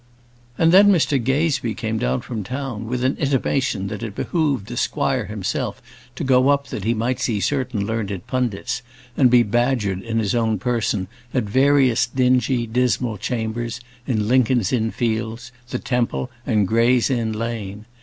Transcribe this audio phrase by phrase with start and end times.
[0.57, 4.75] And then Mr Gazebee came down from town, with an intimation that it behoved the
[4.75, 5.79] squire himself
[6.15, 8.81] to go up that he might see certain learned pundits,
[9.15, 14.89] and be badgered in his own person at various dingy, dismal chambers in Lincoln's Inn
[14.89, 17.85] Fields, the Temple, and Gray's Inn Lane.